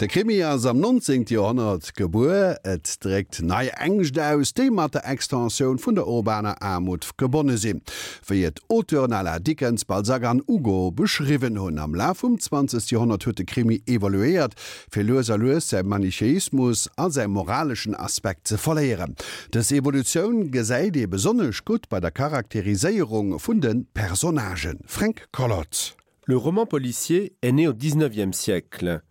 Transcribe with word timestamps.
De 0.00 0.08
Krimi 0.08 0.42
ass 0.42 0.66
am 0.66 0.80
19. 0.80 1.24
Jahrhundert 1.28 1.94
geboer, 1.94 2.56
et 2.64 2.96
drégt 3.00 3.42
nei 3.42 3.68
engcht 3.78 4.18
auss 4.18 4.50
de 4.52 4.66
mat 4.68 4.96
der 4.96 5.04
Extensionioun 5.06 5.78
vun 5.78 5.94
der 5.94 6.08
urbaner 6.10 6.56
Armut 6.60 7.06
gebonne 7.16 7.54
sinn. 7.56 7.80
Fir 8.26 8.48
et 8.48 8.58
Oauteurnaler 8.68 9.38
Dickens 9.38 9.84
Balsagan 9.84 10.42
Ugo 10.48 10.90
beschriwen 10.90 11.60
hunn 11.62 11.78
am 11.78 11.94
La 11.94 12.10
vum 12.12 12.40
20. 12.40 12.90
Jahrhundert 12.90 13.38
de 13.38 13.46
Krimi 13.46 13.84
evaluéiert, 13.86 14.58
fir 14.90 15.04
Loser 15.04 15.38
Loes 15.38 15.70
se 15.70 15.84
Manichäismus 15.84 16.90
an 16.96 17.12
sei 17.12 17.28
moralischen 17.28 17.94
Aspekt 17.94 18.48
ze 18.48 18.58
verléieren. 18.58 19.14
Des 19.54 19.70
Evoluioun 19.70 20.50
gesäit 20.50 20.96
e 20.96 21.06
besonnech 21.06 21.64
gut 21.64 21.88
bei 21.88 22.00
der 22.00 22.10
Charakteriséierung 22.10 23.38
vun 23.38 23.60
den 23.60 23.86
Personagen. 23.94 24.80
Frank 24.88 25.28
Collot. 25.30 25.94
Le 26.26 26.36
roman 26.36 26.66
policier 26.66 27.36
est 27.42 27.52
né 27.52 27.68
au 27.68 27.72
19e 27.72 28.32
siècle. 28.32 29.02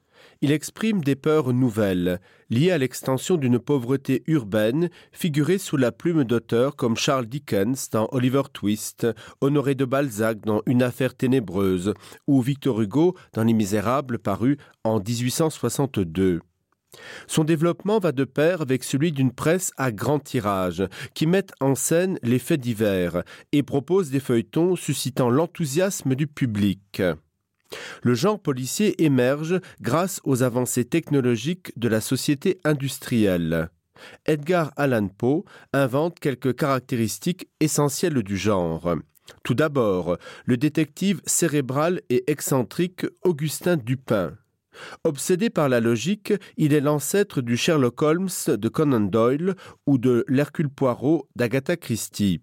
Il 0.44 0.52
exprime 0.52 1.02
des 1.02 1.16
peurs 1.16 1.54
nouvelles, 1.54 2.20
liées 2.50 2.72
à 2.72 2.78
l'extension 2.78 3.38
d'une 3.38 3.60
pauvreté 3.60 4.24
urbaine 4.28 4.90
figurée 5.14 5.58
sous 5.58 5.78
la 5.78 5.94
plume 5.94 6.26
d'auteurs 6.26 6.76
comme 6.76 6.98
Charles 6.98 7.28
Dickens 7.28 7.90
dans 7.90 8.10
Oliver 8.12 8.42
Twist, 8.52 9.08
Honoré 9.40 9.74
de 9.74 9.86
Balzac 9.86 10.42
dans 10.42 10.62
Une 10.66 10.84
affaire 10.84 11.16
ténébreuse 11.16 11.94
ou 12.28 12.42
Victor 12.42 12.82
Hugo 12.82 13.16
dans 13.32 13.46
Les 13.46 13.54
Misérables 13.54 14.20
paru 14.20 14.58
en 14.84 15.00
1862. 15.00 16.42
Son 17.26 17.46
développement 17.46 18.00
va 18.00 18.12
de 18.12 18.26
pair 18.26 18.60
avec 18.60 18.84
celui 18.84 19.14
d'une 19.14 19.32
presse 19.32 19.72
à 19.78 19.94
grand 19.94 20.20
tirage, 20.20 20.84
qui 21.14 21.26
met 21.26 21.46
en 21.62 21.74
scène 21.74 22.20
les 22.22 22.38
faits 22.38 22.60
divers 22.60 23.24
et 23.54 23.64
propose 23.64 24.10
des 24.10 24.20
feuilletons 24.20 24.76
suscitant 24.76 25.30
l'enthousiasme 25.30 26.16
du 26.16 26.28
public. 26.28 27.02
Le 28.02 28.14
genre 28.14 28.40
policier 28.40 29.04
émerge 29.04 29.60
grâce 29.82 30.20
aux 30.24 30.44
avancées 30.44 30.86
technologiques 30.86 31.72
de 31.78 31.88
la 31.88 32.02
société 32.02 32.60
industrielle. 32.64 33.70
Edgar 34.26 34.72
Allan 34.76 35.08
Poe 35.08 35.44
invente 35.72 36.20
quelques 36.20 36.56
caractéristiques 36.56 37.48
essentielles 37.60 38.22
du 38.24 38.38
genre. 38.38 38.96
Tout 39.44 39.54
d'abord, 39.54 40.18
le 40.46 40.58
détective 40.58 41.22
cérébral 41.26 42.02
et 42.10 42.30
excentrique 42.30 43.06
Augustin 43.24 43.78
Dupin. 43.78 44.34
Obsédé 45.04 45.50
par 45.50 45.70
la 45.70 45.80
logique, 45.80 46.34
il 46.58 46.74
est 46.74 46.82
l'ancêtre 46.82 47.42
du 47.42 47.56
Sherlock 47.58 48.02
Holmes 48.02 48.30
de 48.48 48.70
Conan 48.70 49.02
Doyle 49.02 49.56
ou 49.86 49.98
de 49.98 50.26
l'Hercule 50.28 50.70
Poirot 50.70 51.28
d'Agatha 51.36 51.78
Christie. 51.78 52.42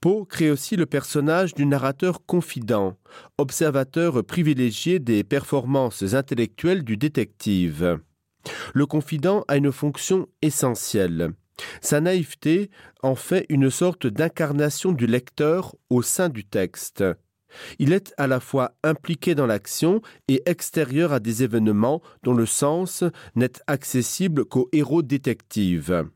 Poe 0.00 0.24
crée 0.24 0.50
aussi 0.50 0.76
le 0.76 0.86
personnage 0.86 1.54
du 1.54 1.66
narrateur 1.66 2.24
confident, 2.24 2.96
observateur 3.38 4.24
privilégié 4.24 4.98
des 4.98 5.24
performances 5.24 6.14
intellectuelles 6.14 6.84
du 6.84 6.96
détective. 6.96 7.98
Le 8.72 8.86
confident 8.86 9.44
a 9.48 9.56
une 9.56 9.72
fonction 9.72 10.26
essentielle. 10.42 11.32
Sa 11.82 12.00
naïveté 12.00 12.70
en 13.02 13.14
fait 13.14 13.46
une 13.48 13.70
sorte 13.70 14.06
d'incarnation 14.06 14.92
du 14.92 15.06
lecteur 15.06 15.74
au 15.90 16.02
sein 16.02 16.28
du 16.28 16.44
texte. 16.44 17.04
Il 17.78 17.92
est 17.92 18.14
à 18.16 18.26
la 18.26 18.40
fois 18.40 18.72
impliqué 18.84 19.34
dans 19.34 19.46
l'action 19.46 20.00
et 20.28 20.42
extérieur 20.46 21.12
à 21.12 21.20
des 21.20 21.42
événements 21.42 22.00
dont 22.22 22.34
le 22.34 22.46
sens 22.46 23.04
n'est 23.34 23.52
accessible 23.66 24.44
qu'aux 24.44 24.68
héros 24.72 25.02
détectives. 25.02 26.06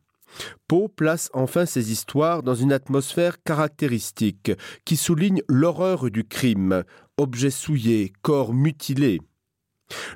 Poe 0.68 0.88
place 0.88 1.30
enfin 1.32 1.66
ses 1.66 1.92
histoires 1.92 2.42
dans 2.42 2.54
une 2.54 2.72
atmosphère 2.72 3.42
caractéristique 3.42 4.52
qui 4.84 4.96
souligne 4.96 5.42
l'horreur 5.48 6.10
du 6.10 6.24
crime, 6.24 6.84
objets 7.16 7.50
souillés, 7.50 8.12
corps 8.22 8.54
mutilés. 8.54 9.20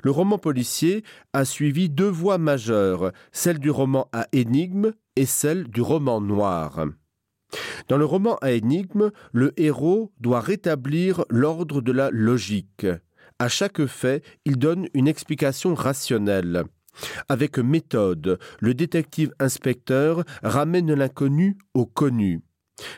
Le 0.03 0.11
roman 0.11 0.37
policier 0.37 1.03
a 1.33 1.45
suivi 1.45 1.89
deux 1.89 2.09
voies 2.09 2.37
majeures, 2.37 3.11
celle 3.31 3.59
du 3.59 3.69
roman 3.69 4.09
à 4.11 4.27
énigme 4.31 4.93
et 5.15 5.25
celle 5.25 5.67
du 5.67 5.81
roman 5.81 6.21
noir. 6.21 6.85
Dans 7.87 7.97
le 7.97 8.05
roman 8.05 8.37
à 8.41 8.51
énigme, 8.51 9.11
le 9.31 9.53
héros 9.57 10.11
doit 10.19 10.41
rétablir 10.41 11.23
l'ordre 11.29 11.81
de 11.81 11.91
la 11.91 12.09
logique. 12.11 12.85
À 13.39 13.47
chaque 13.47 13.85
fait, 13.85 14.23
il 14.45 14.57
donne 14.57 14.87
une 14.93 15.07
explication 15.07 15.73
rationnelle. 15.73 16.63
Avec 17.27 17.57
méthode, 17.59 18.39
le 18.59 18.73
détective 18.73 19.33
inspecteur 19.39 20.23
ramène 20.43 20.93
l'inconnu 20.93 21.57
au 21.73 21.85
connu. 21.85 22.41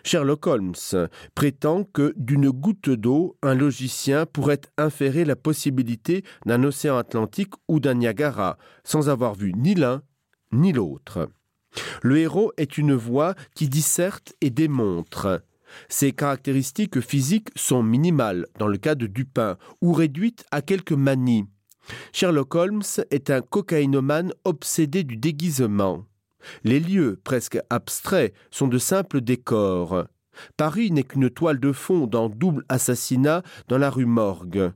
Sherlock 0.04 0.48
Holmes 0.48 1.08
prétend 1.36 1.84
que 1.84 2.14
d'une 2.16 2.50
goutte 2.50 2.90
d'eau, 2.90 3.38
un 3.42 3.56
logicien 3.56 4.26
pourrait 4.26 4.62
inférer 4.78 5.26
la 5.26 5.36
possibilité 5.36 6.24
d'un 6.46 6.64
océan 6.64 6.98
Atlantique 6.98 7.54
ou 7.68 7.80
d'un 7.80 7.96
Niagara, 7.96 8.58
sans 8.84 9.10
avoir 9.10 9.34
vu 9.34 9.54
ni 9.56 9.76
l'un 9.76 10.02
ni 10.52 10.74
l'autre. 10.74 11.30
Le 12.02 12.18
héros 12.18 12.52
est 12.58 12.78
une 12.78 12.94
voix 12.94 13.36
qui 13.56 13.70
disserte 13.70 14.34
et 14.42 14.50
démontre. 14.50 15.44
Ses 15.88 16.12
caractéristiques 16.12 17.00
physiques 17.00 17.50
sont 17.56 17.82
minimales 17.82 18.46
dans 18.60 18.68
le 18.68 18.78
cas 18.78 18.96
de 18.96 19.08
Dupin 19.08 19.58
ou 19.82 19.94
réduites 19.94 20.46
à 20.52 20.62
quelques 20.62 20.92
manies. 20.92 21.46
Sherlock 22.14 22.56
Holmes 22.56 22.84
est 23.10 23.30
un 23.30 23.42
cocaïnomane 23.42 24.34
obsédé 24.46 25.04
du 25.04 25.18
déguisement. 25.18 26.06
Les 26.64 26.80
lieux, 26.80 27.20
presque 27.24 27.60
abstraits, 27.70 28.34
sont 28.50 28.68
de 28.68 28.78
simples 28.78 29.22
décors. 29.22 30.06
Paris 30.58 30.92
n'est 30.92 31.04
qu'une 31.04 31.30
toile 31.30 31.60
de 31.60 31.72
fond 31.72 32.08
dans 32.08 32.30
double 32.30 32.66
assassinat 32.70 33.44
dans 33.68 33.78
la 33.78 33.90
rue 33.90 34.06
Morgue. 34.06 34.72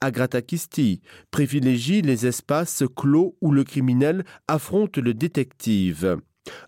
Agatha 0.00 0.42
Christie 0.42 1.00
privilégie 1.30 2.02
les 2.02 2.26
espaces 2.26 2.84
clos 2.94 3.36
où 3.40 3.50
le 3.50 3.64
criminel 3.64 4.24
affronte 4.48 4.98
le 4.98 5.12
détective. 5.12 6.18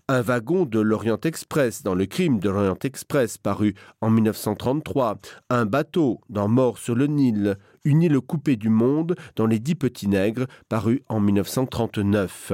Un 0.09 0.21
wagon 0.21 0.65
de 0.65 0.79
l'Orient 0.79 1.19
Express 1.23 1.83
dans 1.83 1.95
le 1.95 2.05
crime 2.05 2.39
de 2.39 2.49
l'Orient 2.49 2.77
Express 2.83 3.37
paru 3.37 3.75
en 4.01 4.09
1933, 4.09 5.19
un 5.49 5.65
bateau 5.65 6.19
dans 6.29 6.49
Mort 6.49 6.77
sur 6.77 6.95
le 6.95 7.07
Nil, 7.07 7.57
une 7.89 8.03
île 8.03 8.21
coupée 8.21 8.55
du 8.55 8.69
monde 8.69 9.15
dans 9.35 9.47
les 9.47 9.59
dix 9.59 9.73
petits 9.73 10.07
nègres 10.07 10.45
paru 10.69 11.01
en 11.09 11.19
1939. 11.19 12.53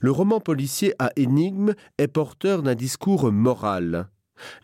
Le 0.00 0.10
roman 0.10 0.40
policier 0.40 0.94
à 0.98 1.10
énigme 1.16 1.74
est 1.96 2.08
porteur 2.08 2.62
d'un 2.62 2.74
discours 2.74 3.30
moral. 3.30 4.08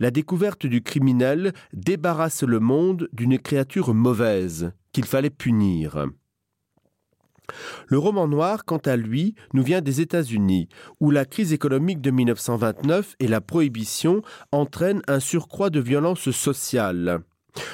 La 0.00 0.10
découverte 0.10 0.66
du 0.66 0.82
criminel 0.82 1.52
débarrasse 1.72 2.42
le 2.42 2.58
monde 2.58 3.08
d'une 3.12 3.38
créature 3.38 3.94
mauvaise 3.94 4.72
qu'il 4.92 5.04
fallait 5.04 5.30
punir. 5.30 6.06
Le 7.86 7.98
roman 7.98 8.26
noir, 8.26 8.64
quant 8.64 8.78
à 8.78 8.96
lui, 8.96 9.36
nous 9.54 9.62
vient 9.62 9.80
des 9.80 10.00
États-Unis, 10.00 10.68
où 11.00 11.12
la 11.12 11.24
crise 11.24 11.52
économique 11.52 12.00
de 12.00 12.10
1929 12.10 13.14
et 13.20 13.28
la 13.28 13.40
prohibition 13.40 14.22
entraînent 14.50 15.02
un 15.06 15.20
surcroît 15.20 15.70
de 15.70 15.80
violence 15.80 16.30
sociale. 16.30 17.22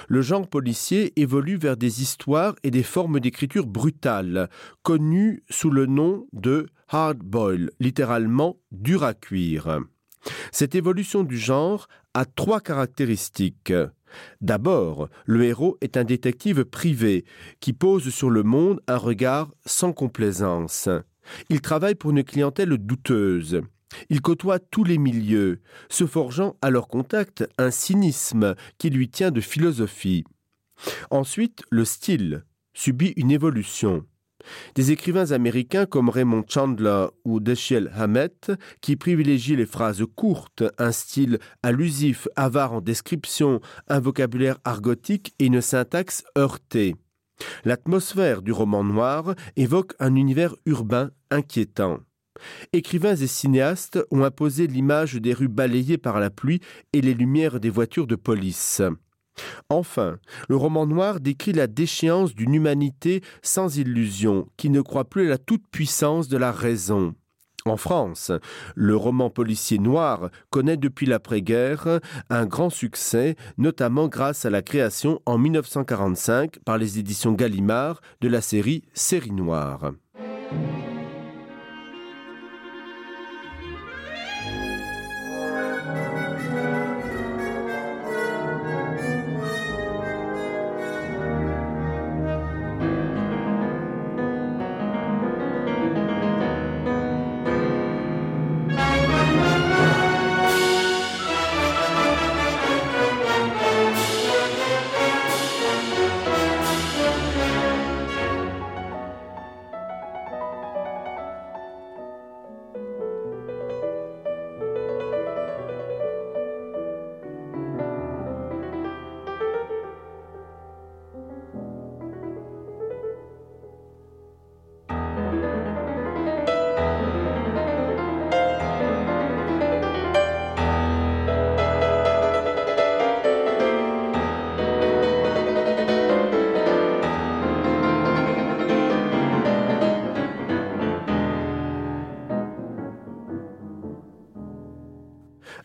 Le 0.09 0.23
genre 0.23 0.49
policier 0.49 1.13
évolue 1.21 1.57
vers 1.57 1.77
des 1.77 2.03
histoires 2.03 2.55
et 2.63 2.71
des 2.71 2.83
formes 2.83 3.21
d'écriture 3.21 3.67
brutales, 3.67 4.49
connues 4.83 5.43
sous 5.51 5.71
le 5.71 5.87
nom 5.87 6.27
de 6.33 6.67
hard 6.89 7.19
boil, 7.19 7.71
littéralement 7.81 8.59
dur 8.73 9.05
à 9.05 9.15
cuire. 9.15 9.81
Cette 10.53 10.75
évolution 10.75 11.23
du 11.23 11.37
genre 11.37 11.89
a 12.15 12.25
trois 12.25 12.61
caractéristiques. 12.61 13.73
D'abord, 14.41 15.09
le 15.27 15.45
héros 15.45 15.77
est 15.81 15.97
un 15.97 16.05
détective 16.05 16.65
privé 16.65 17.25
qui 17.61 17.73
pose 17.73 18.11
sur 18.11 18.31
le 18.31 18.43
monde 18.43 18.81
un 18.87 18.97
regard 18.97 19.53
sans 19.67 19.93
complaisance. 19.93 20.89
Il 21.49 21.61
travaille 21.61 21.95
pour 21.95 22.11
une 22.11 22.23
clientèle 22.23 22.77
douteuse. 22.79 23.63
Il 24.11 24.21
côtoie 24.21 24.59
tous 24.59 24.85
les 24.85 24.99
milieux, 24.99 25.61
se 25.89 26.07
forgeant 26.07 26.57
à 26.63 26.71
leur 26.71 26.89
contact 26.89 27.49
un 27.59 27.71
cynisme 27.71 28.55
qui 28.79 28.91
lui 28.91 29.09
tient 29.09 29.31
de 29.31 29.41
philosophie. 29.41 30.25
Ensuite, 31.11 31.63
le 31.71 31.85
style 31.85 32.45
subit 32.75 33.13
une 33.17 33.31
évolution. 33.31 34.05
Des 34.75 34.91
écrivains 34.91 35.31
américains 35.33 35.87
comme 35.87 36.09
Raymond 36.09 36.45
Chandler 36.49 37.07
ou 37.25 37.41
Dashiell 37.41 37.91
Hammett, 37.95 38.53
qui 38.81 38.97
privilégient 38.97 39.57
les 39.57 39.67
phrases 39.67 40.05
courtes, 40.15 40.65
un 40.79 40.93
style 40.93 41.39
allusif, 41.63 42.29
avare 42.37 42.75
en 42.75 42.81
description, 42.81 43.61
un 43.89 44.01
vocabulaire 44.01 44.59
argotique 44.65 45.35
et 45.39 45.47
une 45.47 45.61
syntaxe 45.61 46.25
heurtée. 46.37 46.95
L'atmosphère 47.65 48.43
du 48.43 48.53
roman 48.53 48.85
noir 48.85 49.35
évoque 49.57 49.95
un 49.99 50.15
univers 50.15 50.55
urbain 50.67 51.11
inquiétant. 51.31 52.01
Écrivains 52.73 53.17
et 53.17 53.27
cinéastes 53.27 53.99
ont 54.11 54.25
imposé 54.25 54.67
l'image 54.67 55.15
des 55.15 55.33
rues 55.33 55.49
balayées 55.49 55.99
par 55.99 56.21
la 56.21 56.31
pluie 56.31 56.61
et 56.93 57.01
les 57.01 57.15
lumières 57.15 57.61
des 57.61 57.71
voitures 57.71 58.07
de 58.07 58.17
police. 58.17 58.83
Enfin, 59.69 60.19
le 60.49 60.57
roman 60.57 60.87
noir 60.87 61.21
décrit 61.21 61.53
la 61.53 61.67
déchéance 61.67 62.35
d'une 62.35 62.55
humanité 62.55 63.23
sans 63.43 63.79
illusion, 63.79 64.49
qui 64.57 64.71
ne 64.71 64.81
croit 64.81 65.09
plus 65.09 65.27
à 65.27 65.31
la 65.31 65.39
toute-puissance 65.39 66.29
de 66.29 66.37
la 66.37 66.53
raison. 66.53 67.15
En 67.67 67.79
France, 67.79 68.31
le 68.75 68.95
roman 68.95 69.31
policier 69.31 69.79
noir 69.79 70.29
connaît 70.51 70.77
depuis 70.77 71.07
l'après-guerre 71.07 72.01
un 72.29 72.45
grand 72.45 72.69
succès, 72.69 73.37
notamment 73.57 74.07
grâce 74.07 74.45
à 74.45 74.51
la 74.51 74.61
création 74.61 75.21
en 75.25 75.39
1945 75.39 76.59
par 76.59 76.77
les 76.77 76.99
éditions 76.99 77.33
Gallimard 77.33 78.03
de 78.21 78.29
la 78.29 78.43
série 78.43 78.83
Série 78.93 79.33
noire. 79.33 79.93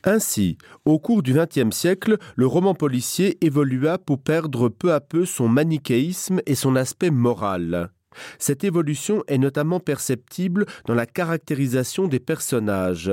Ainsi, 0.03 0.57
au 0.85 0.99
cours 0.99 1.23
du 1.23 1.33
XXe 1.33 1.75
siècle, 1.75 2.17
le 2.35 2.47
roman 2.47 2.73
policier 2.73 3.37
évolua 3.45 3.97
pour 3.97 4.21
perdre 4.21 4.69
peu 4.69 4.93
à 4.93 5.01
peu 5.01 5.25
son 5.25 5.47
manichéisme 5.47 6.41
et 6.45 6.55
son 6.55 6.75
aspect 6.75 7.11
moral. 7.11 7.91
Cette 8.37 8.63
évolution 8.63 9.23
est 9.27 9.37
notamment 9.37 9.79
perceptible 9.79 10.65
dans 10.85 10.95
la 10.95 11.05
caractérisation 11.05 12.07
des 12.07 12.19
personnages. 12.19 13.11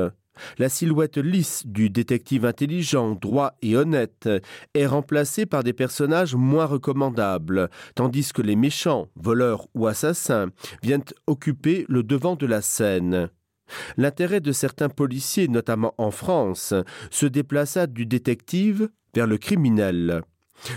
La 0.59 0.69
silhouette 0.69 1.17
lisse 1.17 1.67
du 1.67 1.91
détective 1.91 2.44
intelligent, 2.44 3.15
droit 3.15 3.55
et 3.62 3.77
honnête 3.77 4.29
est 4.75 4.87
remplacée 4.87 5.47
par 5.47 5.65
des 5.65 5.73
personnages 5.73 6.35
moins 6.35 6.67
recommandables, 6.67 7.71
tandis 7.94 8.33
que 8.33 8.43
les 8.43 8.56
méchants, 8.56 9.09
voleurs 9.17 9.67
ou 9.75 9.87
assassins 9.87 10.50
viennent 10.83 11.05
occuper 11.27 11.87
le 11.88 12.03
devant 12.03 12.37
de 12.37 12.47
la 12.47 12.61
scène. 12.61 13.31
L'intérêt 13.96 14.40
de 14.40 14.52
certains 14.52 14.88
policiers, 14.88 15.48
notamment 15.48 15.94
en 15.98 16.10
France, 16.10 16.74
se 17.10 17.26
déplaça 17.26 17.86
du 17.86 18.06
détective 18.06 18.88
vers 19.14 19.26
le 19.26 19.38
criminel. 19.38 20.22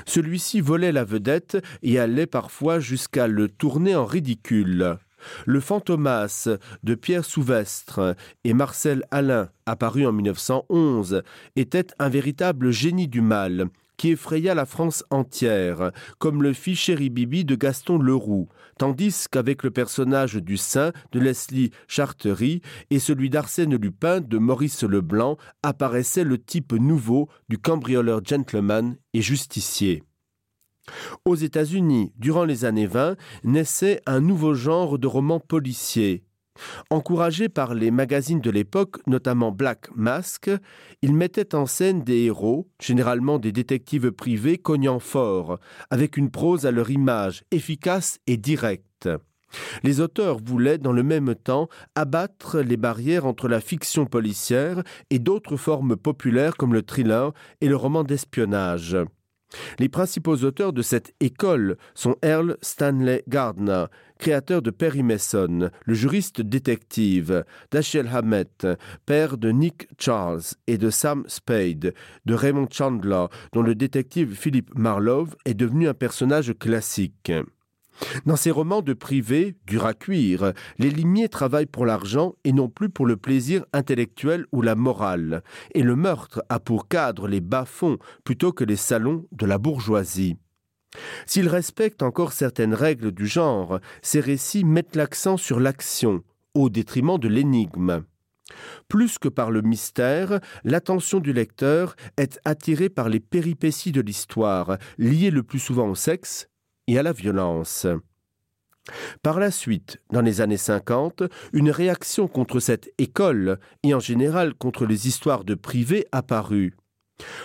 Celui-ci 0.06 0.62
volait 0.62 0.92
la 0.92 1.04
vedette 1.04 1.58
et 1.84 2.00
allait 2.00 2.28
parfois 2.28 2.80
jusqu'à 2.80 3.28
le 3.28 3.48
tourner 3.48 3.96
en 3.96 4.06
ridicule. 4.06 4.98
Le 5.46 5.60
fantomas 5.60 6.48
de 6.84 6.96
Pierre 6.96 7.26
Souvestre 7.26 8.16
et 8.44 8.54
Marcel 8.54 9.04
Alain, 9.12 9.50
apparu 9.66 10.06
en 10.06 10.14
1911, 10.14 11.24
était 11.56 11.88
un 12.00 12.10
véritable 12.10 12.72
génie 12.72 13.08
du 13.08 13.22
mal, 13.22 13.68
qui 14.00 14.12
effraya 14.12 14.56
la 14.56 14.66
France 14.66 15.04
entière, 15.12 15.92
comme 16.20 16.42
le 16.42 16.54
fit 16.54 16.76
Chéri 16.76 17.10
Bibi 17.10 17.44
de 17.44 17.56
Gaston 17.56 18.00
Leroux, 18.00 18.48
tandis 18.78 19.26
qu'avec 19.30 19.62
le 19.62 19.72
personnage 19.72 20.36
du 20.36 20.56
Saint 20.56 20.94
de 21.12 21.20
Leslie 21.20 21.72
Chartery 21.90 22.62
et 22.92 23.00
celui 23.00 23.30
d'Arsène 23.30 23.76
Lupin 23.76 24.22
de 24.22 24.38
Maurice 24.38 24.84
Leblanc 24.84 25.38
apparaissait 25.64 26.24
le 26.24 26.38
type 26.38 26.72
nouveau 26.72 27.28
du 27.50 27.58
cambrioleur 27.58 28.22
gentleman 28.24 28.96
et 29.14 29.22
justicier. 29.22 30.02
Aux 31.26 31.36
États-Unis, 31.36 32.14
durant 32.18 32.46
les 32.46 32.64
années 32.64 32.88
20, 32.88 33.18
naissait 33.44 34.02
un 34.06 34.22
nouveau 34.22 34.54
genre 34.54 34.98
de 34.98 35.08
roman 35.08 35.42
policier, 35.42 36.24
Encouragé 36.90 37.50
par 37.50 37.74
les 37.74 37.92
magazines 37.92 38.42
de 38.42 38.50
l'époque, 38.50 38.98
notamment 39.08 39.52
Black 39.52 39.90
Mask, 39.96 40.50
il 41.02 41.14
mettait 41.14 41.56
en 41.56 41.66
scène 41.66 42.04
des 42.04 42.24
héros, 42.24 42.68
généralement 42.82 43.40
des 43.40 43.52
détectives 43.52 44.12
privés 44.12 44.58
cognant 44.58 45.00
fort, 45.00 45.60
avec 45.90 46.18
une 46.18 46.32
prose 46.32 46.66
à 46.66 46.72
leur 46.72 46.90
image, 46.90 47.44
efficace 47.52 48.20
et 48.28 48.38
directe. 48.38 49.10
Les 49.84 50.00
auteurs 50.00 50.38
voulaient, 50.38 50.78
dans 50.78 50.92
le 50.92 51.04
même 51.04 51.36
temps, 51.36 51.70
abattre 51.96 52.60
les 52.60 52.78
barrières 52.78 53.26
entre 53.26 53.48
la 53.48 53.62
fiction 53.62 54.06
policière 54.06 54.84
et 55.10 55.20
d'autres 55.20 55.58
formes 55.58 55.96
populaires 55.96 56.56
comme 56.56 56.74
le 56.74 56.84
thriller 56.84 57.32
et 57.62 57.68
le 57.68 57.76
roman 57.76 58.04
d'espionnage. 58.04 58.98
Les 59.80 59.90
principaux 59.90 60.36
auteurs 60.44 60.74
de 60.74 60.82
cette 60.82 61.14
école 61.20 61.78
sont 61.96 62.16
Earl 62.24 62.58
Stanley 62.62 63.24
Gardner, 63.28 63.86
créateur 64.20 64.62
de 64.62 64.70
Perry 64.70 65.04
Mason, 65.04 65.72
le 65.86 65.94
juriste 65.94 66.42
détective, 66.42 67.44
Dashiell 67.72 68.10
Hammett, 68.14 68.68
père 69.06 69.38
de 69.38 69.50
Nick 69.50 69.88
Charles 69.98 70.42
et 70.68 70.78
de 70.78 70.90
Sam 70.90 71.24
Spade, 71.28 71.94
de 72.26 72.34
Raymond 72.34 72.68
Chandler, 72.72 73.26
dont 73.54 73.62
le 73.62 73.76
détective 73.76 74.36
Philip 74.36 74.74
Marlowe 74.76 75.30
est 75.46 75.54
devenu 75.54 75.88
un 75.88 75.94
personnage 75.94 76.54
classique. 76.60 77.32
Dans 78.26 78.36
ces 78.36 78.52
romans 78.52 78.82
de 78.82 78.94
privé, 78.94 79.56
dur 79.66 79.86
à 79.86 79.94
cuire, 79.94 80.54
les 80.78 80.90
limiers 80.90 81.30
travaillent 81.30 81.66
pour 81.66 81.86
l'argent 81.86 82.36
et 82.44 82.54
non 82.54 82.70
plus 82.70 82.90
pour 82.90 83.06
le 83.06 83.18
plaisir 83.18 83.66
intellectuel 83.74 84.46
ou 84.52 84.62
la 84.62 84.76
morale, 84.76 85.44
et 85.74 85.84
le 85.84 85.96
meurtre 85.96 86.44
a 86.50 86.60
pour 86.60 86.88
cadre 86.88 87.28
les 87.28 87.42
bas-fonds 87.42 87.98
plutôt 88.24 88.52
que 88.52 88.64
les 88.64 88.76
salons 88.76 89.26
de 89.32 89.46
la 89.46 89.58
bourgeoisie. 89.58 90.38
S'ils 91.26 91.50
respectent 91.50 92.04
encore 92.04 92.34
certaines 92.34 92.74
règles 92.74 93.12
du 93.12 93.28
genre, 93.28 93.80
ces 94.02 94.20
récits 94.20 94.64
mettent 94.64 94.96
l'accent 94.96 95.38
sur 95.38 95.60
l'action, 95.60 96.24
au 96.54 96.70
détriment 96.70 97.20
de 97.20 97.28
l'énigme. 97.28 98.04
Plus 98.88 99.20
que 99.20 99.30
par 99.30 99.52
le 99.52 99.62
mystère, 99.62 100.40
l'attention 100.64 101.20
du 101.20 101.34
lecteur 101.34 101.96
est 102.18 102.40
attirée 102.46 102.90
par 102.90 103.08
les 103.08 103.20
péripéties 103.20 103.92
de 103.92 104.02
l'histoire, 104.02 104.78
liées 104.98 105.30
le 105.30 105.44
plus 105.44 105.60
souvent 105.60 105.88
au 105.88 105.96
sexe, 105.96 106.48
et 106.90 106.98
à 106.98 107.04
la 107.04 107.14
violence. 107.14 107.86
Par 109.22 109.40
la 109.40 109.52
suite, 109.52 110.00
dans 110.12 110.22
les 110.22 110.42
années 110.42 110.58
50, 110.58 111.24
une 111.54 111.70
réaction 111.70 112.28
contre 112.28 112.60
cette 112.60 112.92
école 112.98 113.60
et 113.84 113.94
en 113.94 114.00
général 114.00 114.56
contre 114.56 114.88
les 114.88 115.08
histoires 115.08 115.44
de 115.44 115.54
privés 115.54 116.08
apparut. 116.12 116.76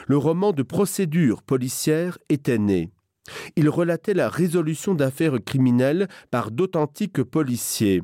Le 0.06 0.16
roman 0.16 0.52
de 0.52 0.62
procédure 0.62 1.42
policière 1.42 2.16
était 2.30 2.58
né. 2.58 2.90
Il 3.56 3.68
relatait 3.68 4.14
la 4.14 4.30
résolution 4.30 4.94
d'affaires 4.94 5.38
criminelles 5.44 6.08
par 6.30 6.50
d'authentiques 6.50 7.22
policiers. 7.22 8.02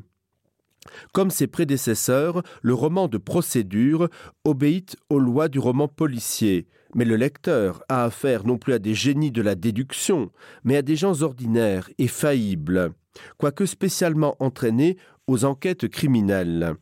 Comme 1.13 1.31
ses 1.31 1.47
prédécesseurs, 1.47 2.43
le 2.61 2.73
roman 2.73 3.07
de 3.07 3.17
procédure 3.17 4.09
obéit 4.43 4.95
aux 5.09 5.19
lois 5.19 5.47
du 5.47 5.59
roman 5.59 5.87
policier, 5.87 6.67
mais 6.95 7.05
le 7.05 7.15
lecteur 7.15 7.83
a 7.89 8.03
affaire 8.03 8.45
non 8.45 8.57
plus 8.57 8.73
à 8.73 8.79
des 8.79 8.93
génies 8.93 9.31
de 9.31 9.41
la 9.41 9.55
déduction, 9.55 10.31
mais 10.63 10.77
à 10.77 10.81
des 10.81 10.95
gens 10.95 11.21
ordinaires 11.21 11.89
et 11.97 12.07
faillibles, 12.07 12.93
quoique 13.37 13.65
spécialement 13.65 14.35
entraînés 14.39 14.97
aux 15.27 15.45
enquêtes 15.45 15.87
criminelles. 15.87 16.75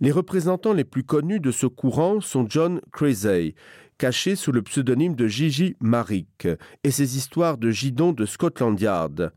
Les 0.00 0.12
représentants 0.12 0.72
les 0.72 0.84
plus 0.84 1.04
connus 1.04 1.40
de 1.40 1.50
ce 1.50 1.66
courant 1.66 2.20
sont 2.20 2.46
John 2.48 2.80
Crazy, 2.92 3.54
caché 3.98 4.36
sous 4.36 4.52
le 4.52 4.62
pseudonyme 4.62 5.14
de 5.14 5.26
Gigi 5.26 5.76
Maric, 5.80 6.48
et 6.82 6.90
ses 6.90 7.16
histoires 7.16 7.58
de 7.58 7.70
Gidon 7.70 8.12
de 8.12 8.26
Scotland 8.26 8.78
Yard, 8.80 9.32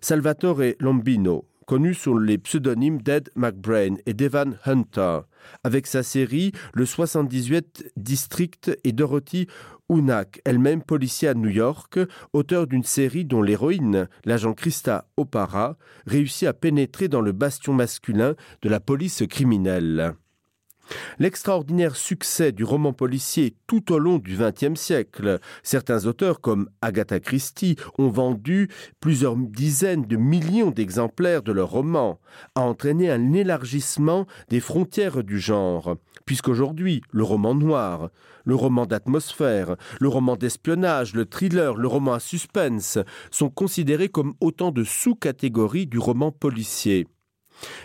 Salvatore 0.00 0.74
Lombino, 0.78 1.49
connu 1.70 1.94
sous 1.94 2.18
les 2.18 2.36
pseudonymes 2.36 3.00
d'Ed 3.00 3.30
McBrain 3.36 3.94
et 4.04 4.12
d'Evan 4.12 4.58
Hunter, 4.66 5.20
avec 5.62 5.86
sa 5.86 6.02
série 6.02 6.50
Le 6.74 6.84
78 6.84 7.92
District 7.96 8.76
et 8.82 8.90
Dorothy 8.90 9.46
Unak, 9.88 10.40
elle-même 10.44 10.82
policier 10.82 11.28
à 11.28 11.34
New 11.34 11.48
York, 11.48 12.00
auteur 12.32 12.66
d'une 12.66 12.82
série 12.82 13.24
dont 13.24 13.40
l'héroïne, 13.40 14.08
l'agent 14.24 14.52
Christa 14.52 15.06
Opara, 15.16 15.76
réussit 16.08 16.48
à 16.48 16.54
pénétrer 16.54 17.06
dans 17.06 17.20
le 17.20 17.30
bastion 17.30 17.72
masculin 17.72 18.34
de 18.62 18.68
la 18.68 18.80
police 18.80 19.22
criminelle. 19.30 20.16
L'extraordinaire 21.18 21.96
succès 21.96 22.52
du 22.52 22.64
roman 22.64 22.92
policier 22.92 23.54
tout 23.66 23.92
au 23.92 23.98
long 23.98 24.18
du 24.18 24.36
XXe 24.36 24.78
siècle, 24.78 25.38
certains 25.62 26.06
auteurs 26.06 26.40
comme 26.40 26.68
Agatha 26.82 27.20
Christie 27.20 27.76
ont 27.98 28.08
vendu 28.08 28.68
plusieurs 29.00 29.36
dizaines 29.36 30.06
de 30.06 30.16
millions 30.16 30.70
d'exemplaires 30.70 31.42
de 31.42 31.52
leurs 31.52 31.70
romans, 31.70 32.20
a 32.54 32.62
entraîné 32.62 33.10
un 33.10 33.32
élargissement 33.32 34.26
des 34.48 34.60
frontières 34.60 35.22
du 35.22 35.38
genre, 35.38 35.96
puisqu'aujourd'hui 36.24 37.02
le 37.10 37.24
roman 37.24 37.54
noir, 37.54 38.10
le 38.44 38.54
roman 38.54 38.86
d'atmosphère, 38.86 39.76
le 40.00 40.08
roman 40.08 40.36
d'espionnage, 40.36 41.14
le 41.14 41.26
thriller, 41.26 41.74
le 41.74 41.88
roman 41.88 42.14
à 42.14 42.20
suspense 42.20 42.98
sont 43.30 43.50
considérés 43.50 44.08
comme 44.08 44.34
autant 44.40 44.70
de 44.70 44.84
sous-catégories 44.84 45.86
du 45.86 45.98
roman 45.98 46.32
policier. 46.32 47.06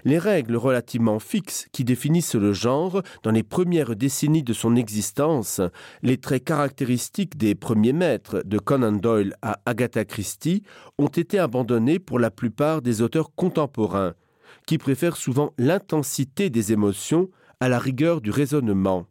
Les 0.03 0.20
règles 0.20 0.55
relativement 0.55 1.20
fixes 1.20 1.67
qui 1.72 1.84
définissent 1.84 2.36
le 2.36 2.53
genre 2.53 3.01
dans 3.24 3.32
les 3.32 3.44
premières 3.44 3.96
décennies 3.96 4.44
de 4.44 4.53
son 4.53 4.75
existence, 4.75 5.62
les 6.01 6.17
traits 6.17 6.44
caractéristiques 6.44 7.38
des 7.38 7.55
premiers 7.55 7.94
maîtres 7.94 8.41
de 8.46 8.58
Conan 8.58 8.94
Doyle 8.94 9.36
à 9.41 9.60
Agatha 9.65 10.05
Christie 10.05 10.63
ont 10.98 11.08
été 11.08 11.39
abandonnés 11.39 12.00
pour 12.00 12.20
la 12.20 12.32
plupart 12.32 12.82
des 12.82 13.01
auteurs 13.01 13.34
contemporains, 13.36 14.13
qui 14.65 14.77
préfèrent 14.77 15.17
souvent 15.17 15.53
l'intensité 15.58 16.50
des 16.50 16.72
émotions 16.72 17.29
à 17.60 17.70
la 17.70 17.79
rigueur 17.79 18.22
du 18.22 18.32
raisonnement. 18.32 19.08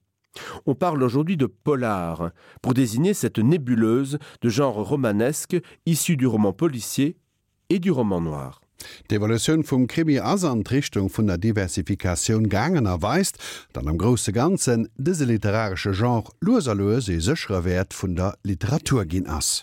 On 0.66 0.74
parle 0.74 1.02
aujourd'hui 1.02 1.36
de 1.36 1.46
polar 1.46 2.30
pour 2.60 2.74
désigner 2.74 3.14
cette 3.14 3.38
nébuleuse 3.38 4.18
de 4.40 4.48
genre 4.48 4.76
romanesque 4.76 5.56
issue 5.86 6.16
du 6.16 6.26
roman 6.26 6.52
policier 6.52 7.16
et 7.70 7.78
du 7.78 7.90
roman 7.90 8.20
noir. 8.20 8.63
D'Evoluioun 9.10 9.64
vum 9.64 9.86
Krimi 9.86 10.18
as 10.18 10.44
an 10.44 10.62
Richtung 10.62 11.08
vun 11.14 11.26
der 11.26 11.38
Diversifikationun 11.38 12.48
gangen 12.48 12.86
erweist, 12.86 13.38
dann 13.72 13.88
am 13.88 13.98
grosse 13.98 14.32
ganzen 14.32 14.88
dese 14.96 15.24
literarsche 15.24 15.92
Genre 15.92 16.32
loser 16.40 16.74
loes 16.74 17.08
e 17.08 17.18
sechre 17.18 17.64
Wert 17.64 17.94
vun 17.94 18.16
der 18.16 18.36
Literatur 18.42 19.04
ginn 19.04 19.28
ass. 19.28 19.52